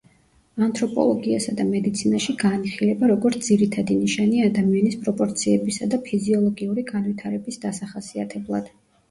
[0.67, 8.75] ანთროპოლოგიასა და მედიცინაში განიხილება, როგორც ძირითადი ნიშანი ადამიანის პროპორციებისა და ფიზიოლოგიური განვითარების დასახასიათებლად.